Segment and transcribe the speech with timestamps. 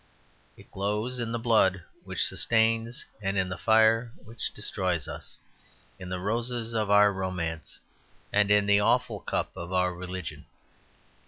[0.57, 5.37] It glows in the blood which sustains and in the fire which destroys us,
[5.99, 7.77] in the roses of our romance
[8.33, 10.47] and in the awful cup of our religion.